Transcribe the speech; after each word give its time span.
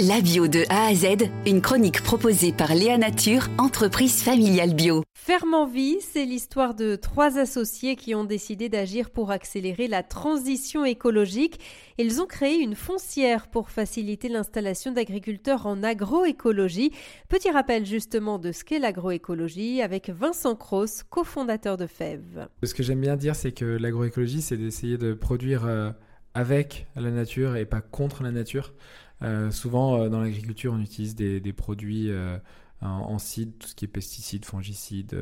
La 0.00 0.20
bio 0.20 0.48
de 0.48 0.64
A 0.70 0.86
à 0.86 0.94
Z, 0.96 1.30
une 1.46 1.60
chronique 1.60 2.02
proposée 2.02 2.52
par 2.52 2.74
Léa 2.74 2.98
Nature, 2.98 3.46
entreprise 3.58 4.24
familiale 4.24 4.74
bio. 4.74 5.04
Ferme 5.14 5.70
vie, 5.72 5.98
c'est 6.00 6.24
l'histoire 6.24 6.74
de 6.74 6.96
trois 6.96 7.38
associés 7.38 7.94
qui 7.94 8.12
ont 8.16 8.24
décidé 8.24 8.68
d'agir 8.68 9.10
pour 9.10 9.30
accélérer 9.30 9.86
la 9.86 10.02
transition 10.02 10.84
écologique. 10.84 11.60
Ils 11.96 12.20
ont 12.20 12.26
créé 12.26 12.56
une 12.56 12.74
foncière 12.74 13.46
pour 13.46 13.70
faciliter 13.70 14.28
l'installation 14.28 14.90
d'agriculteurs 14.90 15.64
en 15.64 15.84
agroécologie. 15.84 16.90
Petit 17.28 17.52
rappel 17.52 17.86
justement 17.86 18.40
de 18.40 18.50
ce 18.50 18.64
qu'est 18.64 18.80
l'agroécologie 18.80 19.80
avec 19.80 20.10
Vincent 20.10 20.56
Cross, 20.56 21.04
cofondateur 21.08 21.76
de 21.76 21.86
FEV. 21.86 22.48
Ce 22.64 22.74
que 22.74 22.82
j'aime 22.82 23.00
bien 23.00 23.14
dire, 23.14 23.36
c'est 23.36 23.52
que 23.52 23.64
l'agroécologie, 23.64 24.42
c'est 24.42 24.56
d'essayer 24.56 24.98
de 24.98 25.14
produire 25.14 25.64
euh, 25.66 25.92
avec 26.34 26.86
la 26.96 27.10
nature 27.10 27.56
et 27.56 27.64
pas 27.64 27.80
contre 27.80 28.22
la 28.22 28.32
nature. 28.32 28.74
Euh, 29.22 29.50
souvent, 29.50 30.00
euh, 30.00 30.08
dans 30.08 30.20
l'agriculture, 30.20 30.72
on 30.72 30.80
utilise 30.80 31.14
des, 31.14 31.52
produits 31.52 32.10
euh, 32.10 32.36
en, 32.80 33.18
cides, 33.18 33.56
tout 33.58 33.68
ce 33.68 33.74
qui 33.74 33.84
est 33.84 33.88
pesticides, 33.88 34.44
fongicides, 34.44 35.16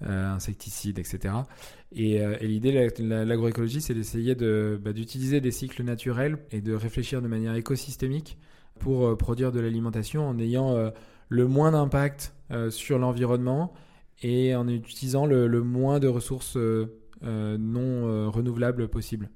insecticides, 0.00 0.98
etc. 0.98 1.34
Et, 1.92 2.20
l'idée 2.40 2.72
de 2.72 3.04
l'agroécologie, 3.24 3.80
c'est 3.80 3.94
d'essayer 3.94 4.34
bah, 4.34 4.92
d'utiliser 4.92 5.40
des 5.40 5.50
cycles 5.50 5.82
naturels 5.82 6.38
et 6.52 6.60
de 6.60 6.72
réfléchir 6.72 7.20
de 7.20 7.28
manière 7.28 7.54
écosystémique 7.54 8.38
pour 8.78 9.18
produire 9.18 9.50
de 9.50 9.58
l'alimentation 9.58 10.28
en 10.28 10.38
ayant 10.38 10.92
le 11.28 11.46
moins 11.46 11.72
d'impact 11.72 12.32
sur 12.70 12.98
l'environnement 12.98 13.74
et 14.22 14.54
en 14.54 14.68
utilisant 14.68 15.26
le, 15.26 15.48
le 15.48 15.62
moins 15.62 15.98
de 15.98 16.06
ressources 16.06 16.56
non 17.20 18.30
renouvelables 18.30 18.88
possibles. 18.88 19.28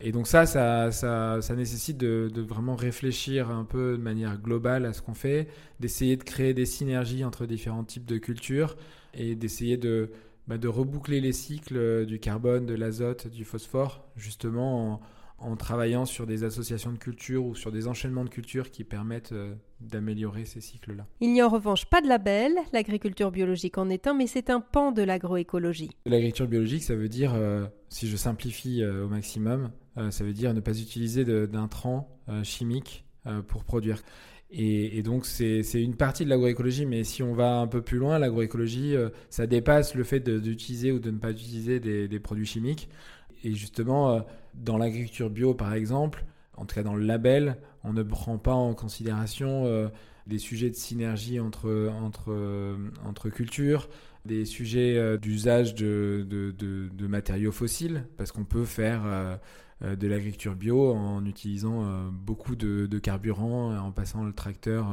Et 0.00 0.12
donc 0.12 0.26
ça, 0.26 0.46
ça, 0.46 0.92
ça, 0.92 1.42
ça 1.42 1.54
nécessite 1.54 1.98
de, 1.98 2.30
de, 2.32 2.40
vraiment 2.40 2.74
réfléchir 2.74 3.50
un 3.50 3.64
peu 3.64 3.98
de 3.98 4.02
manière 4.02 4.38
globale 4.38 4.86
à 4.86 4.92
ce 4.92 5.02
qu'on 5.02 5.14
fait, 5.14 5.48
d'essayer 5.78 6.16
de 6.16 6.22
créer 6.22 6.54
des 6.54 6.64
synergies 6.64 7.24
entre 7.24 7.44
différents 7.44 7.84
types 7.84 8.06
de 8.06 8.16
cultures 8.16 8.76
et 9.12 9.34
d'essayer 9.34 9.76
de, 9.76 10.10
bah, 10.48 10.56
de 10.56 10.68
reboucler 10.68 11.20
les 11.20 11.32
cycles 11.32 12.06
du 12.06 12.18
carbone, 12.18 12.64
de 12.64 12.74
l'azote, 12.74 13.28
du 13.28 13.44
phosphore, 13.44 14.06
justement 14.16 14.94
en, 14.94 15.00
en 15.40 15.56
travaillant 15.56 16.04
sur 16.04 16.26
des 16.26 16.44
associations 16.44 16.92
de 16.92 16.98
cultures 16.98 17.44
ou 17.44 17.54
sur 17.54 17.72
des 17.72 17.88
enchaînements 17.88 18.24
de 18.24 18.28
cultures 18.28 18.70
qui 18.70 18.84
permettent 18.84 19.32
euh, 19.32 19.54
d'améliorer 19.80 20.44
ces 20.44 20.60
cycles-là. 20.60 21.06
Il 21.20 21.32
n'y 21.32 21.40
a 21.40 21.46
en 21.46 21.50
revanche 21.50 21.86
pas 21.86 22.02
de 22.02 22.08
label, 22.08 22.52
l'agriculture 22.72 23.30
biologique 23.30 23.78
en 23.78 23.88
est 23.88 24.06
un, 24.06 24.14
mais 24.14 24.26
c'est 24.26 24.50
un 24.50 24.60
pan 24.60 24.92
de 24.92 25.02
l'agroécologie. 25.02 25.90
L'agriculture 26.04 26.46
biologique, 26.46 26.82
ça 26.82 26.94
veut 26.94 27.08
dire, 27.08 27.32
euh, 27.34 27.66
si 27.88 28.06
je 28.08 28.16
simplifie 28.16 28.82
euh, 28.82 29.06
au 29.06 29.08
maximum, 29.08 29.70
ça 30.10 30.24
veut 30.24 30.32
dire 30.32 30.54
ne 30.54 30.60
pas 30.60 30.78
utiliser 30.78 31.24
d'intrants 31.46 32.08
chimiques 32.42 33.04
pour 33.48 33.64
produire. 33.64 34.02
Et, 34.50 35.02
donc 35.02 35.26
c'est 35.26 35.62
une 35.74 35.96
partie 35.96 36.24
de 36.24 36.30
l'agroécologie, 36.30 36.86
mais 36.86 37.04
si 37.04 37.22
on 37.22 37.34
va 37.34 37.58
un 37.58 37.66
peu 37.66 37.82
plus 37.82 37.98
loin, 37.98 38.18
l'agroécologie, 38.18 38.94
ça 39.28 39.46
dépasse 39.46 39.94
le 39.94 40.04
fait 40.04 40.20
d'utiliser 40.20 40.92
ou 40.92 40.98
de 40.98 41.10
ne 41.10 41.18
pas 41.18 41.30
utiliser 41.30 41.80
des 41.80 42.20
produits 42.20 42.46
chimiques. 42.46 42.88
Et 43.44 43.54
justement, 43.54 44.10
euh, 44.10 44.20
dans 44.54 44.78
l'agriculture 44.78 45.30
bio, 45.30 45.54
par 45.54 45.74
exemple, 45.74 46.24
en 46.56 46.66
tout 46.66 46.74
cas 46.74 46.82
dans 46.82 46.94
le 46.94 47.04
label, 47.04 47.56
on 47.84 47.92
ne 47.92 48.02
prend 48.02 48.38
pas 48.38 48.54
en 48.54 48.74
considération 48.74 49.64
euh, 49.66 49.88
des 50.26 50.38
sujets 50.38 50.70
de 50.70 50.76
synergie 50.76 51.40
entre, 51.40 51.90
entre, 52.02 52.30
euh, 52.32 52.76
entre 53.04 53.28
cultures, 53.28 53.88
des 54.24 54.44
sujets 54.44 55.16
d'usage 55.18 55.74
de, 55.74 56.26
de, 56.28 57.06
matériaux 57.06 57.52
fossiles, 57.52 58.04
parce 58.18 58.32
qu'on 58.32 58.44
peut 58.44 58.66
faire 58.66 59.00
de 59.80 60.06
l'agriculture 60.06 60.54
bio 60.54 60.92
en 60.92 61.24
utilisant 61.24 62.10
beaucoup 62.12 62.54
de, 62.54 62.98
carburant, 62.98 63.74
en 63.78 63.92
passant 63.92 64.22
le 64.22 64.34
tracteur 64.34 64.88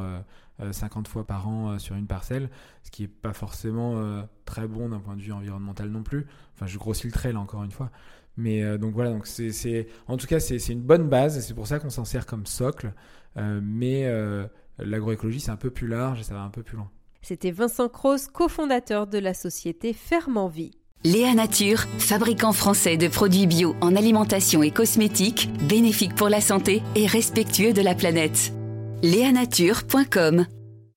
50 0.72 1.10
fois 1.10 1.28
par 1.28 1.50
an 1.50 1.78
sur 1.78 1.98
une 1.98 2.08
parcelle, 2.08 2.50
ce 2.84 2.90
qui 2.90 3.02
n'est 3.02 3.10
pas 3.10 3.34
forcément 3.34 4.02
très 4.46 4.66
bon 4.66 4.88
d'un 4.88 5.00
point 5.00 5.18
de 5.18 5.22
vue 5.22 5.34
environnemental 5.34 5.90
non 5.90 6.04
plus. 6.04 6.26
Enfin, 6.56 6.66
je 6.66 6.78
grossis 6.78 7.08
le 7.08 7.12
trait 7.12 7.34
là 7.34 7.42
encore 7.42 7.66
une 7.66 7.72
fois. 7.72 7.92
Mais 8.38 8.64
euh, 8.64 8.78
donc 8.78 8.94
voilà, 8.94 9.10
donc 9.10 9.26
c'est, 9.26 9.88
en 10.08 10.16
tout 10.16 10.28
cas, 10.28 10.40
c'est, 10.40 10.58
une 10.70 10.82
bonne 10.82 11.10
base 11.10 11.38
et 11.38 11.42
c'est 11.42 11.56
pour 11.56 11.68
ça 11.68 11.80
qu'on 11.80 11.90
s'en 11.90 12.06
sert 12.06 12.28
comme 12.28 12.46
socle. 12.78 12.94
Euh, 13.38 13.60
mais 13.62 14.06
euh, 14.06 14.46
l'agroécologie, 14.80 15.40
c'est 15.40 15.52
un 15.52 15.58
peu 15.58 15.70
plus 15.70 15.88
large 15.88 16.20
et 16.20 16.24
ça 16.24 16.34
va 16.34 16.42
un 16.42 16.50
peu 16.50 16.64
plus 16.64 16.78
loin. 16.78 16.90
C'était 17.22 17.52
Vincent 17.52 17.90
Cross, 17.90 18.28
cofondateur 18.28 19.08
de 19.08 19.18
la 19.18 19.34
société 19.34 19.94
Ferment-Vie. 19.94 20.72
Léa 21.04 21.34
Nature, 21.36 21.80
fabricant 22.00 22.54
français 22.54 22.98
de 22.98 23.08
produits 23.08 23.48
bio 23.48 23.76
en 23.82 23.96
alimentation 23.96 24.64
et 24.64 24.72
cosmétiques, 24.72 25.50
bénéfiques 25.68 26.16
pour 26.16 26.30
la 26.30 26.42
santé 26.42 26.82
et 26.96 27.06
respectueux 27.06 27.74
de 27.74 27.82
la 27.82 27.94
planète. 27.94 28.52
Léanature.com 29.04 30.48